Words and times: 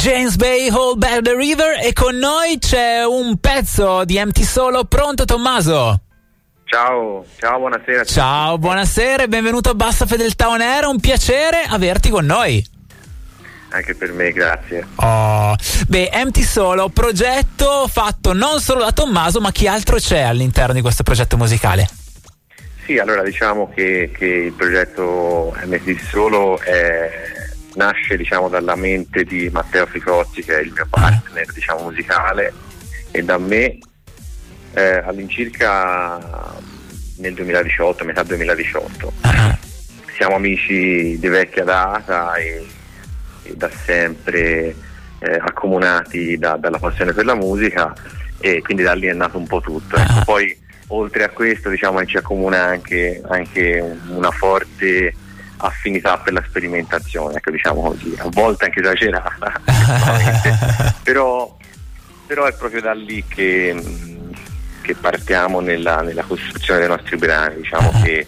James 0.00 0.36
Bay, 0.36 0.70
Hold 0.70 0.96
Back 0.96 1.20
the 1.20 1.36
River 1.36 1.78
e 1.78 1.92
con 1.92 2.16
noi 2.16 2.56
c'è 2.58 3.04
un 3.04 3.36
pezzo 3.36 4.06
di 4.06 4.18
MT 4.18 4.40
Solo. 4.44 4.86
Pronto 4.86 5.26
Tommaso? 5.26 6.00
Ciao, 6.64 7.26
ciao, 7.38 7.58
buonasera. 7.58 8.04
Ciao, 8.04 8.56
buonasera 8.56 9.24
e 9.24 9.28
benvenuto 9.28 9.68
a 9.68 9.74
Bassa 9.74 10.06
Fedeltà 10.06 10.48
On 10.48 10.62
Air, 10.62 10.86
un 10.86 10.98
piacere 11.00 11.64
averti 11.68 12.08
con 12.08 12.24
noi. 12.24 12.66
Anche 13.72 13.94
per 13.94 14.12
me, 14.14 14.32
grazie. 14.32 14.86
Oh, 14.94 15.54
beh, 15.86 16.10
MT 16.14 16.38
Solo, 16.44 16.88
progetto 16.88 17.86
fatto 17.86 18.32
non 18.32 18.58
solo 18.58 18.80
da 18.80 18.92
Tommaso, 18.92 19.38
ma 19.42 19.52
chi 19.52 19.66
altro 19.66 19.96
c'è 19.96 20.20
all'interno 20.20 20.72
di 20.72 20.80
questo 20.80 21.02
progetto 21.02 21.36
musicale? 21.36 21.86
Sì, 22.86 22.96
allora 22.96 23.22
diciamo 23.22 23.70
che, 23.74 24.10
che 24.16 24.24
il 24.24 24.52
progetto 24.52 25.54
MT 25.66 26.00
Solo 26.08 26.58
è 26.58 27.39
nasce 27.74 28.16
diciamo, 28.16 28.48
dalla 28.48 28.76
mente 28.76 29.24
di 29.24 29.48
Matteo 29.50 29.86
Ficozzi 29.86 30.42
che 30.42 30.58
è 30.58 30.60
il 30.62 30.72
mio 30.72 30.86
partner 30.88 31.52
diciamo, 31.52 31.82
musicale 31.82 32.52
e 33.10 33.22
da 33.22 33.38
me 33.38 33.78
eh, 34.72 35.02
all'incirca 35.04 36.18
nel 37.18 37.34
2018, 37.34 38.04
metà 38.04 38.22
2018. 38.22 39.12
Siamo 40.16 40.36
amici 40.36 41.18
di 41.18 41.28
vecchia 41.28 41.64
data 41.64 42.34
e, 42.34 42.66
e 43.42 43.56
da 43.56 43.70
sempre 43.70 44.74
eh, 45.18 45.38
accomunati 45.40 46.36
da, 46.38 46.56
dalla 46.56 46.78
passione 46.78 47.12
per 47.12 47.24
la 47.24 47.34
musica 47.34 47.92
e 48.38 48.62
quindi 48.62 48.82
da 48.82 48.94
lì 48.94 49.06
è 49.06 49.12
nato 49.12 49.38
un 49.38 49.46
po' 49.46 49.60
tutto. 49.60 49.96
Ecco, 49.96 50.22
poi 50.24 50.56
oltre 50.88 51.24
a 51.24 51.28
questo 51.28 51.68
diciamo, 51.68 52.04
ci 52.04 52.16
accomuna 52.16 52.64
anche, 52.64 53.22
anche 53.28 53.98
una 54.08 54.30
forte 54.30 55.14
affinità 55.60 56.18
per 56.18 56.32
la 56.32 56.42
sperimentazione, 56.46 57.36
ecco, 57.36 57.50
diciamo 57.50 57.82
così, 57.82 58.14
a 58.18 58.28
volte 58.28 58.64
anche 58.66 58.80
esagerata, 58.80 59.60
però, 61.02 61.56
però, 62.26 62.46
è 62.46 62.54
proprio 62.54 62.80
da 62.80 62.92
lì 62.92 63.24
che, 63.26 63.74
che 64.82 64.94
partiamo 64.94 65.60
nella, 65.60 66.02
nella, 66.02 66.22
costruzione 66.22 66.80
dei 66.80 66.88
nostri 66.88 67.16
brani, 67.16 67.56
diciamo 67.56 67.92
che 68.02 68.26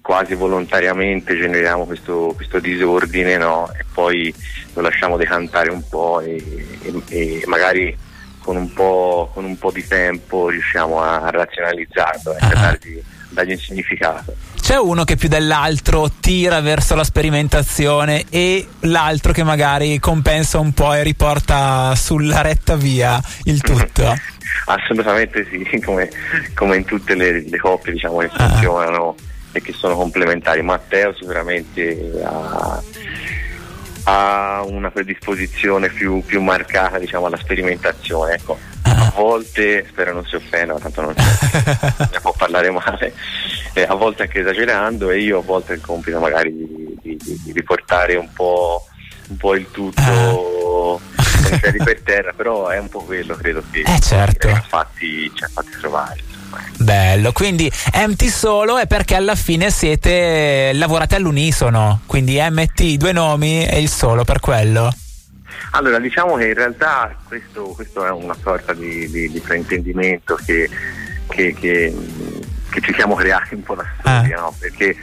quasi 0.00 0.34
volontariamente 0.34 1.36
generiamo 1.36 1.84
questo, 1.84 2.32
questo 2.36 2.60
disordine 2.60 3.36
no? 3.36 3.68
e 3.76 3.84
poi 3.92 4.32
lo 4.74 4.80
lasciamo 4.80 5.16
decantare 5.16 5.70
un 5.70 5.82
po' 5.88 6.20
e, 6.20 6.36
e, 6.82 7.02
e 7.08 7.42
magari 7.46 7.96
con 8.42 8.56
un, 8.56 8.72
con 8.72 9.44
un, 9.44 9.58
po', 9.58 9.70
di 9.70 9.86
tempo 9.86 10.48
riusciamo 10.48 11.00
a 11.00 11.30
razionalizzarlo 11.30 12.34
e 12.34 12.38
a 12.40 12.48
dargli, 12.48 13.02
dargli 13.32 13.52
un 13.52 13.58
significato 13.58 14.34
c'è 14.62 14.78
uno 14.78 15.02
che 15.02 15.16
più 15.16 15.28
dell'altro 15.28 16.08
tira 16.20 16.60
verso 16.60 16.94
la 16.94 17.02
sperimentazione 17.02 18.26
e 18.30 18.64
l'altro 18.82 19.32
che 19.32 19.42
magari 19.42 19.98
compensa 19.98 20.60
un 20.60 20.72
po' 20.72 20.94
e 20.94 21.02
riporta 21.02 21.96
sulla 21.96 22.42
retta 22.42 22.76
via 22.76 23.20
il 23.42 23.60
tutto. 23.60 24.14
Assolutamente 24.66 25.48
sì, 25.50 25.80
come, 25.80 26.08
come 26.54 26.76
in 26.76 26.84
tutte 26.84 27.16
le, 27.16 27.42
le 27.46 27.58
coppie 27.58 27.92
diciamo, 27.92 28.18
che 28.18 28.30
ah. 28.32 28.48
funzionano 28.48 29.16
e 29.50 29.60
che 29.60 29.72
sono 29.72 29.96
complementari. 29.96 30.62
Matteo 30.62 31.12
sicuramente 31.12 32.12
ha, 32.24 32.82
ha 34.04 34.62
una 34.64 34.92
predisposizione 34.92 35.88
più, 35.88 36.22
più 36.24 36.40
marcata 36.40 36.98
diciamo, 36.98 37.26
alla 37.26 37.36
sperimentazione. 37.36 38.34
Ecco. 38.34 38.58
A 39.12 39.20
volte, 39.20 39.84
spero 39.86 40.14
non 40.14 40.24
si 40.24 40.36
offenda, 40.36 40.74
tanto 40.78 41.02
non 41.02 41.14
ne 41.16 42.20
può 42.20 42.32
parlare 42.32 42.70
male, 42.70 43.12
eh, 43.74 43.82
a 43.82 43.94
volte 43.94 44.22
anche 44.22 44.40
esagerando 44.40 45.10
e 45.10 45.20
io 45.20 45.40
a 45.40 45.42
volte 45.42 45.74
il 45.74 45.82
compito 45.82 46.18
magari 46.18 46.50
di, 47.02 47.18
di, 47.18 47.40
di 47.44 47.52
riportare 47.52 48.16
un 48.16 48.32
po', 48.32 48.86
un 49.28 49.36
po', 49.36 49.54
il 49.54 49.70
tutto 49.70 50.00
ah. 50.00 51.84
per 51.84 52.00
terra, 52.02 52.32
però 52.32 52.68
è 52.68 52.78
un 52.78 52.88
po' 52.88 53.02
quello 53.02 53.36
credo 53.36 53.62
che 53.70 53.80
eh, 53.80 54.00
certo. 54.00 54.48
ci 54.48 54.54
ha 54.54 54.64
fatti, 54.66 55.30
ci 55.34 55.44
ha 55.44 55.50
fatti 55.52 55.70
trovare. 55.78 56.20
Bello, 56.78 57.32
quindi 57.32 57.70
MT 57.94 58.24
solo 58.28 58.78
è 58.78 58.86
perché 58.86 59.14
alla 59.14 59.34
fine 59.34 59.70
siete 59.70 60.72
lavorate 60.72 61.16
all'unisono, 61.16 62.00
quindi 62.06 62.38
MT 62.40 62.96
due 62.96 63.12
nomi 63.12 63.66
e 63.66 63.78
il 63.78 63.90
solo 63.90 64.24
per 64.24 64.40
quello. 64.40 64.90
Allora, 65.70 65.98
diciamo 65.98 66.36
che 66.36 66.48
in 66.48 66.54
realtà 66.54 67.16
questo, 67.26 67.68
questo 67.68 68.04
è 68.04 68.10
una 68.10 68.36
sorta 68.42 68.74
di, 68.74 69.08
di, 69.10 69.30
di 69.30 69.40
fraintendimento 69.40 70.34
che, 70.44 70.68
che, 71.28 71.54
che, 71.54 71.94
che, 72.70 72.80
ci 72.80 72.92
siamo 72.94 73.14
creati 73.14 73.54
un 73.54 73.62
po' 73.62 73.74
da 73.74 73.86
soli, 74.02 74.32
ah. 74.32 74.40
no? 74.40 74.54
perché 74.58 74.94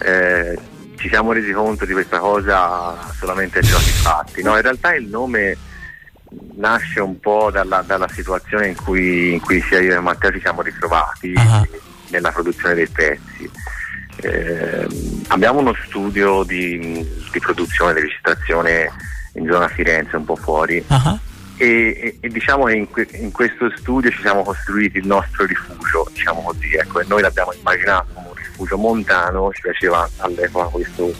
eh, 0.00 0.58
ci 0.96 1.08
siamo 1.08 1.32
resi 1.32 1.52
conto 1.52 1.84
di 1.84 1.92
questa 1.92 2.18
cosa 2.18 2.96
solamente 3.12 3.58
ai 3.58 3.64
giorni 3.64 3.90
fatti. 3.90 4.42
No? 4.42 4.56
In 4.56 4.62
realtà 4.62 4.94
il 4.94 5.06
nome 5.06 5.56
nasce 6.56 7.00
un 7.00 7.18
po' 7.20 7.50
dalla, 7.50 7.82
dalla 7.82 8.08
situazione 8.08 8.68
in 8.68 8.76
cui, 8.76 9.32
in 9.32 9.40
cui, 9.40 9.60
sia 9.62 9.80
io 9.80 9.96
e 9.96 10.00
Matteo 10.00 10.32
ci 10.32 10.40
siamo 10.40 10.62
ritrovati 10.62 11.32
uh-huh. 11.34 11.66
nella 12.08 12.32
produzione 12.32 12.74
dei 12.74 12.88
pezzi. 12.88 13.50
Eh, 14.20 14.86
abbiamo 15.28 15.60
uno 15.60 15.74
studio 15.86 16.42
di, 16.42 17.06
di 17.30 17.38
produzione, 17.38 17.94
di 17.94 18.00
registrazione 18.00 18.90
in 19.38 19.48
zona 19.50 19.68
Firenze, 19.68 20.16
un 20.16 20.24
po' 20.24 20.36
fuori. 20.36 20.82
Uh-huh. 20.86 21.18
E, 21.56 21.66
e, 21.66 22.18
e, 22.20 22.28
diciamo 22.28 22.66
che 22.66 22.74
in, 22.74 22.88
que- 22.88 23.08
in, 23.12 23.32
questo 23.32 23.70
studio 23.76 24.10
ci 24.10 24.20
siamo 24.20 24.44
costruiti 24.44 24.98
il 24.98 25.06
nostro 25.06 25.44
rifugio, 25.44 26.08
diciamo 26.12 26.42
così, 26.42 26.74
ecco, 26.74 27.00
e 27.00 27.04
noi 27.08 27.20
l'abbiamo 27.20 27.52
immaginato 27.52 28.06
come 28.14 28.28
un 28.28 28.34
rifugio 28.34 28.78
montano, 28.78 29.50
ci 29.52 29.62
piaceva 29.62 30.08
all'epoca 30.18 30.66
questo, 30.66 31.12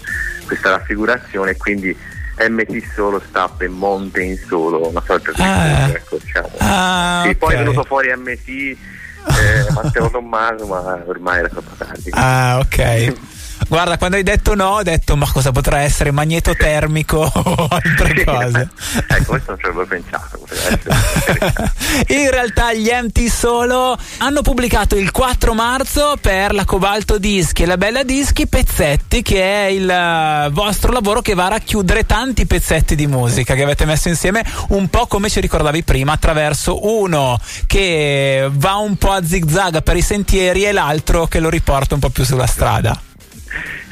questa 0.46 0.70
raffigurazione, 0.70 1.56
quindi 1.56 1.96
MT 2.38 2.92
solo 2.94 3.20
sta 3.28 3.48
per 3.48 3.68
Monte 3.68 4.22
in 4.22 4.38
solo, 4.46 4.88
una 4.88 5.02
sorta 5.04 5.32
di 5.32 5.42
ah, 5.42 5.64
rifugio, 5.64 5.96
ecco, 5.96 6.18
diciamo. 6.22 6.50
Ah, 6.58 7.20
sì, 7.22 7.28
okay. 7.30 7.34
Poi 7.34 7.54
è 7.54 7.58
venuto 7.58 7.82
fuori 7.82 8.14
MT 8.14 8.48
eh, 8.48 9.72
Matteo 9.72 10.10
Tommaso, 10.10 10.66
ma 10.66 11.02
ormai 11.06 11.38
era 11.38 11.48
troppo 11.48 11.74
tardi. 11.76 12.10
Ah, 12.12 12.58
ok. 12.58 13.36
Guarda, 13.68 13.98
quando 13.98 14.16
hai 14.16 14.22
detto 14.22 14.54
no, 14.54 14.68
ho 14.68 14.82
detto 14.82 15.14
ma 15.14 15.30
cosa 15.30 15.52
potrà 15.52 15.80
essere 15.80 16.10
magnetotermico 16.10 17.18
o 17.34 17.68
altre 17.68 18.24
cose. 18.24 18.68
ecco, 19.06 19.24
questo 19.24 19.50
non 19.50 19.58
ci 19.58 19.66
avevo 19.66 19.84
pensato. 19.84 20.46
In 22.08 22.30
realtà 22.30 22.72
gli 22.72 22.88
MT 22.88 23.26
Solo 23.28 23.98
hanno 24.18 24.40
pubblicato 24.40 24.96
il 24.96 25.10
4 25.10 25.52
marzo 25.52 26.16
per 26.18 26.54
la 26.54 26.64
Cobalto 26.64 27.18
Dischi 27.18 27.64
e 27.64 27.66
la 27.66 27.76
Bella 27.76 28.04
Dischi 28.04 28.46
Pezzetti, 28.46 29.20
che 29.20 29.42
è 29.42 29.66
il 29.66 29.88
eh, 29.88 30.48
vostro 30.50 30.90
lavoro 30.90 31.20
che 31.20 31.34
va 31.34 31.44
a 31.44 31.48
racchiudere 31.48 32.06
tanti 32.06 32.46
pezzetti 32.46 32.94
di 32.94 33.06
musica 33.06 33.54
che 33.54 33.64
avete 33.64 33.84
messo 33.84 34.08
insieme, 34.08 34.46
un 34.68 34.88
po' 34.88 35.06
come 35.06 35.28
ci 35.28 35.40
ricordavi 35.40 35.84
prima, 35.84 36.12
attraverso 36.12 36.86
uno 36.86 37.38
che 37.66 38.48
va 38.50 38.76
un 38.76 38.96
po' 38.96 39.12
a 39.12 39.22
zigzag 39.22 39.82
per 39.82 39.96
i 39.96 40.02
sentieri 40.02 40.64
e 40.64 40.72
l'altro 40.72 41.26
che 41.26 41.38
lo 41.38 41.50
riporta 41.50 41.92
un 41.92 42.00
po' 42.00 42.08
più 42.08 42.24
sulla 42.24 42.46
strada. 42.46 42.98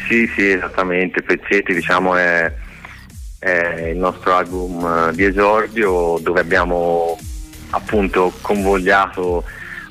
Sì, 0.09 0.31
sì, 0.35 0.51
esattamente. 0.51 1.23
Pezzetti 1.23 1.75
diciamo 1.75 2.17
è, 2.17 2.53
è 3.39 3.89
il 3.89 3.99
nostro 3.99 4.35
album 4.35 4.85
eh, 4.85 5.15
di 5.15 5.25
esordio 5.25 6.19
dove 6.21 6.41
abbiamo 6.41 7.19
appunto 7.71 8.33
convogliato 8.41 9.45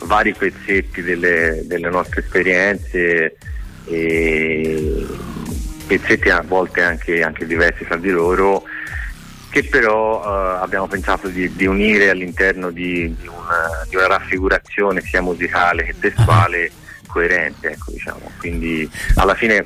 vari 0.05 0.33
pezzetti 0.33 1.01
delle, 1.01 1.61
delle 1.65 1.89
nostre 1.89 2.21
esperienze 2.21 3.35
e 3.85 5.05
pezzetti 5.85 6.29
a 6.29 6.43
volte 6.45 6.81
anche, 6.81 7.21
anche 7.21 7.45
diversi 7.45 7.83
fra 7.83 7.97
di 7.97 8.09
loro 8.09 8.63
che 9.49 9.63
però 9.63 10.21
uh, 10.21 10.61
abbiamo 10.61 10.87
pensato 10.87 11.29
di, 11.29 11.49
di, 11.55 11.65
unire 11.65 12.09
all'interno 12.09 12.71
di, 12.71 13.15
di, 13.17 13.27
una, 13.27 13.85
di, 13.87 13.95
una, 13.95 14.07
raffigurazione 14.07 14.99
sia 14.99 15.21
musicale 15.21 15.85
che 15.85 15.95
testuale 15.97 16.71
coerente, 17.15 17.71
ecco, 17.71 17.91
diciamo. 17.91 18.29
quindi 18.37 18.89
alla 19.15 19.35
fine 19.35 19.65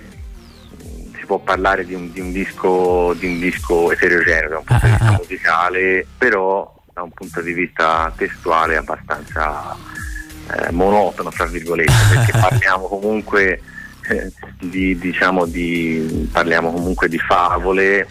può 1.25 1.39
parlare 1.39 1.83
di 1.83 1.95
un, 1.95 2.11
di 2.11 2.19
un, 2.19 2.31
disco, 2.31 3.15
di 3.17 3.25
un 3.25 3.39
disco 3.39 3.91
eterogeneo 3.91 4.49
da 4.49 4.57
un 4.57 4.63
punto 4.63 4.85
di 4.85 4.91
vista 4.91 5.05
ah, 5.05 5.13
ah. 5.13 5.17
musicale, 5.17 6.07
però 6.17 6.75
da 6.93 7.01
un 7.03 7.11
punto 7.11 7.41
di 7.41 7.53
vista 7.53 8.13
testuale 8.15 8.77
abbastanza 8.77 9.75
eh, 9.75 10.71
monotono, 10.71 11.31
fra 11.31 11.45
virgolette, 11.45 11.93
perché 12.13 12.31
parliamo 12.37 12.87
comunque, 12.87 13.61
eh, 14.09 14.31
di, 14.59 14.97
diciamo 14.97 15.45
di, 15.45 16.27
parliamo 16.31 16.71
comunque 16.71 17.07
di 17.07 17.19
favole 17.19 18.07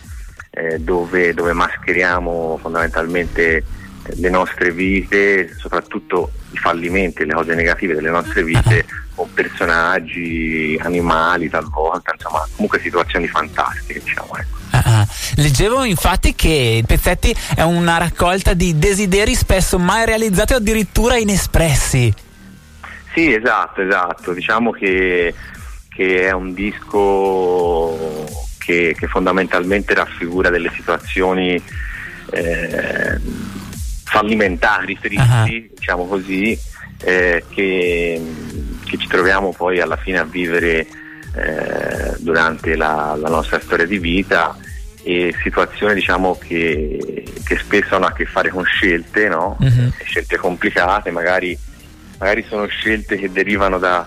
eh, 0.51 0.79
dove, 0.79 1.35
dove 1.35 1.53
mascheriamo 1.53 2.59
fondamentalmente 2.61 3.65
le 4.15 4.31
nostre 4.31 4.71
vite, 4.71 5.55
soprattutto 5.57 6.31
i 6.53 6.57
fallimenti, 6.57 7.25
le 7.25 7.35
cose 7.35 7.55
negative 7.55 7.95
delle 7.95 8.11
nostre 8.11 8.45
vite 8.45 9.07
personaggi, 9.39 10.77
animali 10.83 11.49
talvolta, 11.49 12.13
insomma, 12.13 12.45
comunque 12.57 12.81
situazioni 12.81 13.29
fantastiche, 13.29 14.03
diciamo. 14.03 14.31
Ecco. 14.37 14.57
Uh-huh. 14.73 15.07
Leggevo 15.37 15.85
infatti 15.85 16.35
che 16.35 16.83
Pezzetti 16.85 17.33
è 17.55 17.63
una 17.63 17.99
raccolta 17.99 18.53
di 18.53 18.77
desideri 18.79 19.37
spesso 19.37 19.79
mai 19.79 20.07
realizzati 20.07 20.55
o 20.55 20.57
addirittura 20.57 21.17
inespressi. 21.17 22.13
Sì, 23.15 23.33
esatto, 23.33 23.81
esatto. 23.81 24.33
Diciamo 24.33 24.73
che, 24.73 25.33
che 25.89 26.27
è 26.27 26.33
un 26.33 26.53
disco 26.53 28.27
che, 28.59 28.97
che, 28.99 29.07
fondamentalmente 29.07 29.95
raffigura 29.95 30.51
delle 30.51 30.73
situazioni 30.75 31.63
eh, 32.31 33.21
fallimentari, 34.03 34.99
tristi, 34.99 35.69
uh-huh. 35.71 35.77
diciamo 35.79 36.07
così, 36.09 36.59
eh, 37.05 37.45
che, 37.49 38.21
che, 38.89 38.99
ci 38.99 39.07
troviamo 39.07 39.53
poi 39.53 39.81
alla 39.81 39.97
fine 39.97 40.19
a 40.19 40.25
vivere 40.25 40.87
eh, 41.37 42.15
durante 42.19 42.75
la, 42.77 43.17
la, 43.19 43.29
nostra 43.29 43.61
storia 43.61 43.87
di 43.87 43.99
vita 43.99 44.57
e 45.03 45.35
situazioni 45.43 45.95
diciamo 45.95 46.37
che, 46.39 47.25
che, 47.45 47.59
spesso 47.59 47.97
hanno 47.97 48.07
a 48.07 48.13
che 48.13 48.25
fare 48.25 48.51
con 48.51 48.65
scelte, 48.65 49.29
no? 49.29 49.57
uh-huh. 49.59 49.93
scelte 50.05 50.37
complicate, 50.37 51.11
magari, 51.11 51.57
magari, 52.19 52.45
sono 52.49 52.67
scelte 52.67 53.17
che 53.17 53.31
derivano 53.31 53.79
da, 53.79 54.07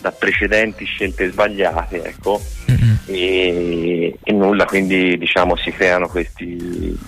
da 0.00 0.10
precedenti 0.12 0.84
scelte 0.84 1.30
sbagliate, 1.30 2.02
ecco, 2.02 2.42
uh-huh. 2.66 2.96
e, 3.06 4.16
e, 4.22 4.32
nulla, 4.32 4.64
quindi 4.64 5.16
diciamo 5.16 5.56
si 5.56 5.70
creano 5.70 6.08
questi, 6.08 6.98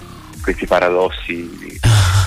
questi 0.44 0.67
paradossi 0.67 1.35
di, 1.58 1.79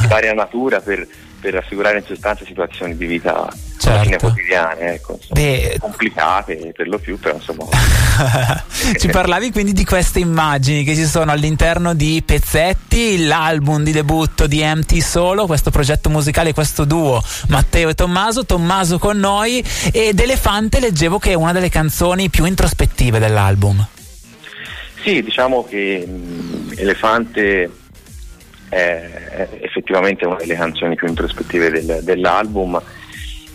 di 0.02 0.08
varia 0.10 0.34
natura 0.34 0.82
per, 0.82 1.08
per 1.40 1.56
assicurare 1.56 2.00
in 2.00 2.06
sostanza 2.06 2.44
situazioni 2.44 2.98
di 2.98 3.06
vita 3.06 3.48
certo. 3.78 4.18
quotidiane, 4.18 4.96
ecco, 4.96 5.20
insomma, 5.22 5.78
complicate 5.80 6.74
per 6.76 6.88
lo 6.88 6.98
più, 6.98 7.20
però 7.20 7.36
insomma. 7.36 7.66
ci 8.98 9.08
parlavi 9.08 9.52
quindi 9.52 9.74
di 9.74 9.86
queste 9.86 10.20
immagini 10.20 10.84
che 10.84 10.96
ci 10.96 11.06
sono 11.06 11.32
all'interno 11.32 11.94
di 11.94 12.22
Pezzetti, 12.26 13.26
l'album 13.26 13.84
di 13.84 13.92
debutto 13.92 14.48
di 14.48 14.64
MT 14.64 14.98
Solo, 14.98 15.46
questo 15.46 15.70
progetto 15.70 16.10
musicale, 16.10 16.54
questo 16.54 16.86
duo 16.86 17.24
Matteo 17.50 17.90
e 17.90 17.94
Tommaso, 17.94 18.46
Tommaso 18.46 18.98
con 18.98 19.18
noi 19.18 19.64
ed 19.92 20.20
Elefante 20.20 20.80
leggevo 20.80 21.20
che 21.20 21.32
è 21.32 21.36
una 21.36 21.52
delle 21.52 21.70
canzoni 21.70 22.30
più 22.30 22.46
introspettive 22.46 23.20
dell'album. 23.20 23.88
Sì, 25.04 25.22
diciamo 25.22 25.64
che 25.64 26.06
mh, 26.06 26.74
Elefante 26.76 27.70
è 28.70 29.48
effettivamente 29.62 30.26
una 30.26 30.36
delle 30.36 30.56
canzoni 30.56 30.96
più 30.96 31.08
introspettive 31.08 31.70
del, 31.70 32.00
dell'album 32.04 32.82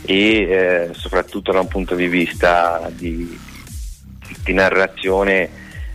e 0.04 0.16
eh, 0.16 0.88
soprattutto 0.92 1.52
da 1.52 1.60
un 1.60 1.68
punto 1.68 1.94
di 1.94 2.08
vista 2.08 2.90
di, 2.92 3.38
di 4.42 4.52
narrazione 4.52 5.48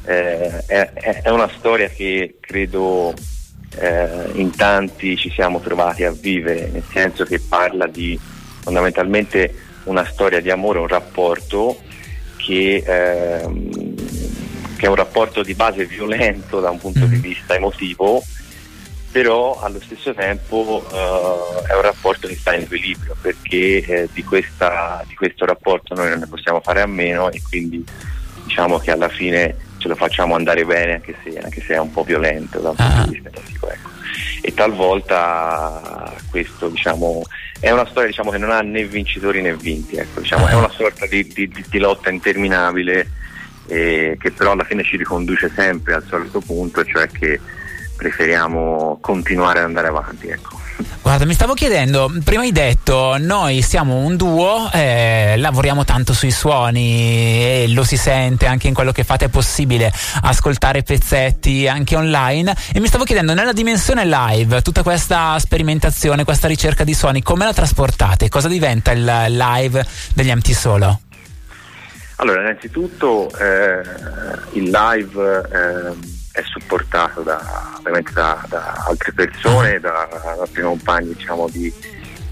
eh, 0.06 0.66
è, 0.66 1.22
è, 1.24 1.30
una 1.30 1.50
storia 1.58 1.90
che 1.90 2.38
credo 2.40 3.14
eh, 3.78 4.32
in 4.36 4.56
tanti 4.56 5.18
ci 5.18 5.30
siamo 5.30 5.60
trovati 5.60 6.06
a 6.06 6.12
vivere, 6.12 6.70
nel 6.72 6.84
senso 6.90 7.26
che 7.26 7.40
parla 7.40 7.88
di 7.88 8.18
fondamentalmente 8.62 9.54
una 9.84 10.06
storia 10.06 10.40
di 10.40 10.50
amore, 10.50 10.80
un 10.80 10.88
rapporto 10.88 11.82
che, 12.38 12.84
ehm, 12.86 13.96
che 14.78 14.86
è 14.86 14.90
un 14.90 14.96
rapporto 14.96 15.44
di 15.44 15.54
base 15.54 15.86
violento 15.86 16.62
da 16.62 16.70
un 16.70 16.78
punto 16.78 17.06
di 17.06 17.18
mm. 17.18 17.22
vista 17.22 17.56
emotivo 17.56 18.24
però 19.12 19.60
allo 19.62 19.80
stesso 19.82 20.14
tempo 20.14 20.84
uh, 20.86 21.66
è 21.66 21.74
un 21.74 21.82
rapporto 21.82 22.28
che 22.28 22.36
sta 22.36 22.54
in 22.54 22.64
equilibrio 22.64 23.16
perché 23.20 23.84
eh, 23.84 24.10
di, 24.12 24.24
questa, 24.24 25.04
di, 25.08 25.16
questo 25.16 25.46
rapporto 25.46 25.96
noi 25.96 26.10
non 26.10 26.20
ne 26.20 26.28
possiamo 26.28 26.60
fare 26.62 26.82
a 26.82 26.86
meno 26.86 27.32
e 27.32 27.42
quindi 27.42 27.84
diciamo 28.44 28.80
che 28.80 28.92
alla 28.92 29.10
fine 29.10 29.56
ce 29.78 29.88
lo 29.88 29.96
facciamo 29.96 30.36
andare 30.36 30.66
bene 30.66 30.96
anche 30.96 31.16
se, 31.24 31.38
anche 31.40 31.62
se 31.62 31.76
è 31.76 31.80
un 31.80 31.92
po' 31.92 32.04
violento 32.04 32.60
da 32.60 32.70
un 32.70 32.76
punto 32.76 33.10
di 33.10 33.20
vista 33.20 33.30
etico. 33.30 33.70
Ecco. 33.70 33.90
E 34.42 34.54
talvolta 34.54 36.14
questo 36.30 36.70
diciamo, 36.70 37.22
è 37.60 37.72
una 37.72 37.86
storia 37.88 38.08
diciamo, 38.08 38.32
che 38.32 38.38
non 38.38 38.52
ha 38.52 38.62
né 38.62 38.86
vincitori 38.86 39.42
né 39.42 39.56
vinti, 39.56 39.98
ecco, 39.98 40.22
diciamo, 40.22 40.48
è 40.48 40.54
una 40.54 40.70
sorta 40.70 41.06
di, 41.06 41.28
di, 41.28 41.52
di 41.70 41.80
lotta 41.80 42.10
interminabile 42.10 43.10
eh, 43.68 44.18
che 44.20 44.32
però 44.32 44.52
alla 44.52 44.64
fine 44.64 44.84
ci 44.84 44.98
riconduce 44.98 45.52
sempre 45.54 45.96
al 45.96 46.06
solito 46.08 46.40
punto, 46.40 46.84
cioè 46.86 47.08
che 47.08 47.40
preferiamo 47.98 49.00
continuare 49.02 49.60
ad 49.60 49.66
andare 49.66 49.88
avanti. 49.88 50.28
Ecco. 50.28 50.58
Guarda, 51.02 51.26
mi 51.26 51.34
stavo 51.34 51.54
chiedendo, 51.54 52.12
prima 52.24 52.42
hai 52.42 52.52
detto, 52.52 53.16
noi 53.18 53.62
siamo 53.62 53.96
un 53.96 54.16
duo, 54.18 54.70
eh, 54.74 55.36
lavoriamo 55.38 55.86
tanto 55.86 56.14
sui 56.14 56.32
suoni 56.32 57.64
e 57.64 57.66
lo 57.70 57.84
si 57.84 57.98
sente 57.98 58.46
anche 58.46 58.68
in 58.68 58.74
quello 58.74 58.92
che 58.92 59.04
fate, 59.04 59.26
è 59.26 59.30
possibile 59.30 59.92
ascoltare 60.22 60.84
pezzetti 60.84 61.68
anche 61.68 61.96
online 61.96 62.54
e 62.74 62.80
mi 62.80 62.88
stavo 62.88 63.06
chiedendo, 63.06 63.34
nella 63.34 63.54
dimensione 63.54 64.06
live, 64.06 64.62
tutta 64.62 64.84
questa 64.84 65.40
sperimentazione, 65.40 66.26
questa 66.26 66.48
ricerca 66.48 66.84
di 66.84 66.94
suoni, 66.94 67.24
come 67.24 67.46
la 67.46 67.54
trasportate? 67.54 68.28
Cosa 68.28 68.50
diventa 68.50 68.92
il 68.92 69.04
live 69.04 69.86
degli 70.14 70.32
MT 70.32 70.52
Solo? 70.52 71.00
Allora, 72.18 72.42
innanzitutto 72.42 73.30
eh, 73.40 73.82
il 74.54 74.70
live... 74.70 75.50
Eh, 75.52 76.16
è 76.38 76.44
supportato 76.44 77.22
da, 77.22 77.42
da, 77.82 78.46
da 78.48 78.74
altre 78.88 79.12
persone, 79.12 79.80
da, 79.80 80.08
da 80.10 80.38
altri 80.40 80.62
compagni 80.62 81.16
diciamo, 81.16 81.50
di, 81.50 81.74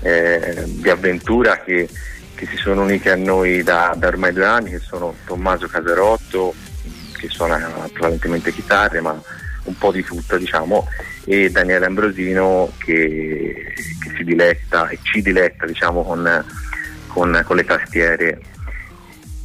eh, 0.02 0.64
di, 0.68 0.90
avventura 0.90 1.58
che, 1.64 1.90
che, 2.36 2.46
si 2.46 2.56
sono 2.56 2.84
uniti 2.84 3.10
a 3.10 3.16
noi 3.16 3.64
da, 3.64 3.96
da, 3.98 4.08
ormai 4.08 4.32
due 4.32 4.46
anni, 4.46 4.70
che 4.70 4.80
sono 4.80 5.16
Tommaso 5.26 5.68
Casarotto, 5.68 6.54
che 7.18 7.28
suona 7.30 7.58
prevalentemente 7.92 8.54
chitarre, 8.54 9.02
ma 9.02 9.20
un 9.64 9.78
po' 9.80 9.92
di 9.92 10.04
tutto 10.04 10.38
diciamo, 10.38 10.88
e 11.26 11.50
Daniele 11.50 11.88
Ambrosino 11.88 12.72
che, 12.78 13.74
che 14.04 14.14
si 14.16 14.24
diletta 14.24 14.88
e 14.90 15.00
ci 15.02 15.24
diletta 15.24 15.66
diciamo, 15.66 16.04
con, 16.04 16.46
con, 17.08 17.42
con 17.44 17.56
le 17.56 17.66
tastiere 17.66 18.40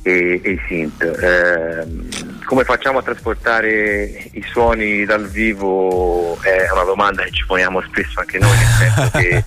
e, 0.03 0.41
e 0.43 0.51
i 0.51 0.61
synth. 0.67 1.03
Eh, 1.03 2.39
come 2.45 2.65
facciamo 2.65 2.99
a 2.99 3.03
trasportare 3.03 4.29
i 4.33 4.45
suoni 4.51 5.05
dal 5.05 5.29
vivo 5.29 6.41
è 6.43 6.71
una 6.73 6.85
domanda 6.85 7.23
che 7.23 7.31
ci 7.31 7.45
poniamo 7.47 7.81
spesso 7.83 8.21
anche 8.21 8.39
noi, 8.39 8.57
nel 8.57 8.67
senso 8.67 9.11
che 9.19 9.45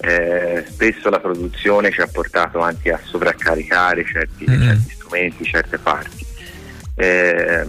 eh, 0.00 0.64
spesso 0.68 1.10
la 1.10 1.20
produzione 1.20 1.90
ci 1.90 2.00
ha 2.00 2.06
portato 2.06 2.60
anche 2.60 2.92
a 2.92 3.00
sovraccaricare 3.02 4.04
certi, 4.04 4.46
mm-hmm. 4.48 4.62
certi 4.62 4.94
strumenti, 4.94 5.44
certe 5.44 5.78
parti. 5.78 6.26
Eh, 6.94 7.64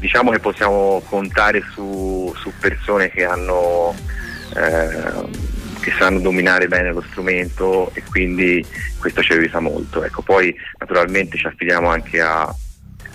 diciamo 0.00 0.30
che 0.30 0.38
possiamo 0.38 1.02
contare 1.08 1.62
su, 1.72 2.32
su 2.38 2.52
persone 2.58 3.10
che 3.10 3.24
hanno 3.24 3.94
eh, 4.56 5.58
che 5.80 5.92
sanno 5.98 6.20
dominare 6.20 6.68
bene 6.68 6.92
lo 6.92 7.02
strumento 7.10 7.90
e 7.94 8.02
quindi 8.08 8.64
questo 8.98 9.22
ci 9.22 9.32
aiuta 9.32 9.60
molto. 9.60 10.04
Ecco, 10.04 10.22
poi 10.22 10.54
naturalmente 10.78 11.36
ci 11.36 11.46
affidiamo 11.46 11.88
anche 11.88 12.20
a 12.20 12.54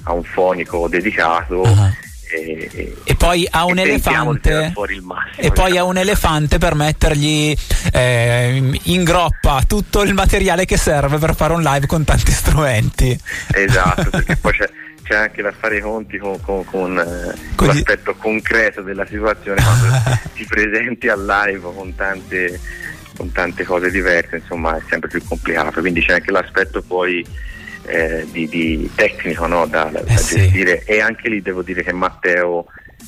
a 0.05 0.13
un 0.13 0.23
fonico 0.23 0.87
dedicato. 0.87 1.61
Uh-huh. 1.61 1.93
E, 2.27 2.95
e, 3.03 3.15
poi 3.15 3.47
ha 3.49 3.65
un 3.65 3.77
elefante 3.77 4.73
massimo, 5.03 5.13
e 5.37 5.51
poi 5.51 5.71
diciamo. 5.71 5.79
ha 5.79 5.89
un 5.89 5.97
elefante 5.97 6.57
per 6.57 6.73
mettergli 6.73 7.55
eh, 7.93 8.79
in 8.83 9.03
groppa 9.03 9.61
tutto 9.67 10.01
il 10.01 10.15
materiale 10.15 10.65
che 10.65 10.75
serve 10.75 11.19
per 11.19 11.35
fare 11.35 11.53
un 11.53 11.61
live 11.61 11.85
con 11.85 12.03
tanti 12.03 12.31
strumenti 12.31 13.17
esatto 13.51 14.09
perché 14.09 14.35
poi 14.37 14.53
c'è, 14.53 14.67
c'è 15.05 15.15
anche 15.15 15.43
da 15.43 15.51
fare 15.51 15.77
i 15.77 15.81
conti 15.81 16.17
con, 16.17 16.41
con, 16.41 16.65
con, 16.65 16.97
eh, 16.97 17.33
con 17.55 17.67
l'aspetto 17.67 18.15
concreto 18.15 18.81
della 18.81 19.05
situazione 19.05 19.61
quando 19.61 19.87
ti 20.33 20.43
presenti 20.45 21.07
al 21.07 21.23
live 21.23 21.61
con 21.61 21.93
tante, 21.95 22.59
con 23.15 23.31
tante 23.31 23.63
cose 23.63 23.91
diverse 23.91 24.37
insomma 24.37 24.75
è 24.75 24.81
sempre 24.89 25.09
più 25.09 25.23
complicato 25.23 25.79
quindi 25.79 26.01
c'è 26.01 26.13
anche 26.13 26.31
l'aspetto 26.31 26.81
poi 26.81 27.23
eh, 27.85 28.25
di, 28.31 28.49
di, 28.49 28.89
tecnico 28.95 29.45
no? 29.45 29.67
da, 29.67 29.83
da, 29.85 29.99
eh 29.99 30.05
gestire 30.05 30.81
sì. 30.83 30.91
e 30.91 31.01
anche 31.01 31.29
lì 31.29 31.41
devo 31.41 31.61
dire 31.61 31.83
che 31.83 31.93
Matteo 31.93 32.65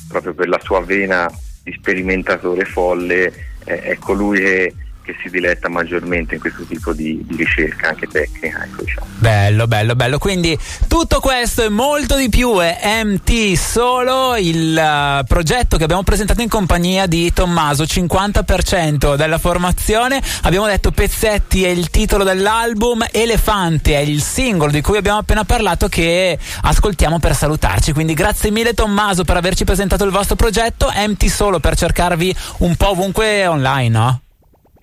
proprio 0.08 0.34
per 0.34 0.48
la 0.48 0.60
sua 0.62 0.80
vena 0.84 1.28
di 1.64 1.72
sperimentatore 1.72 2.64
folle 2.64 3.32
è 3.64 3.96
colui 3.98 4.38
che 4.38 4.74
che 5.08 5.16
si 5.22 5.30
diletta 5.30 5.70
maggiormente 5.70 6.34
in 6.34 6.40
questo 6.40 6.64
tipo 6.64 6.92
di, 6.92 7.24
di 7.26 7.36
ricerca 7.36 7.88
anche 7.88 8.06
tecnica. 8.06 8.62
Ecco, 8.62 8.82
diciamo. 8.82 9.06
Bello, 9.16 9.66
bello, 9.66 9.96
bello. 9.96 10.18
Quindi 10.18 10.56
tutto 10.86 11.20
questo 11.20 11.64
e 11.64 11.70
molto 11.70 12.16
di 12.16 12.28
più 12.28 12.58
è 12.58 13.02
MT 13.04 13.54
Solo, 13.54 14.36
il 14.36 14.76
uh, 14.76 15.24
progetto 15.24 15.78
che 15.78 15.84
abbiamo 15.84 16.02
presentato 16.02 16.42
in 16.42 16.50
compagnia 16.50 17.06
di 17.06 17.32
Tommaso, 17.32 17.84
50% 17.84 19.16
della 19.16 19.38
formazione. 19.38 20.20
Abbiamo 20.42 20.66
detto 20.66 20.90
Pezzetti 20.90 21.64
è 21.64 21.68
il 21.68 21.88
titolo 21.88 22.22
dell'album, 22.22 23.06
Elefanti 23.10 23.92
è 23.92 24.00
il 24.00 24.20
singolo 24.20 24.70
di 24.70 24.82
cui 24.82 24.98
abbiamo 24.98 25.20
appena 25.20 25.44
parlato 25.44 25.88
che 25.88 26.38
ascoltiamo 26.62 27.18
per 27.18 27.34
salutarci. 27.34 27.94
Quindi 27.94 28.12
grazie 28.12 28.50
mille 28.50 28.74
Tommaso 28.74 29.24
per 29.24 29.38
averci 29.38 29.64
presentato 29.64 30.04
il 30.04 30.10
vostro 30.10 30.36
progetto, 30.36 30.92
MT 30.94 31.24
Solo 31.28 31.60
per 31.60 31.76
cercarvi 31.76 32.34
un 32.58 32.76
po' 32.76 32.90
ovunque 32.90 33.46
online, 33.46 33.88
no? 33.88 34.20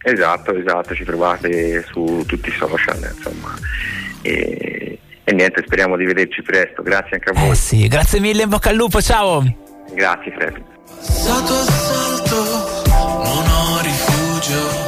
Esatto, 0.07 0.55
esatto, 0.55 0.93
ci 0.93 1.03
trovate 1.03 1.83
su 1.83 2.23
tutti 2.27 2.49
i 2.49 2.51
social, 2.51 2.97
insomma. 2.97 3.55
E, 4.21 4.99
e 5.23 5.33
niente, 5.33 5.63
speriamo 5.65 5.97
di 5.97 6.05
vederci 6.05 6.43
presto. 6.43 6.83
Grazie 6.83 7.15
anche 7.15 7.29
a 7.31 7.33
voi. 7.33 7.49
Eh 7.49 7.55
sì, 7.55 7.87
grazie 7.87 8.19
mille, 8.19 8.43
in 8.43 8.49
bocca 8.49 8.69
al 8.69 8.75
lupo, 8.75 9.01
ciao. 9.01 9.43
Grazie 9.95 10.31
Fred. 10.31 12.04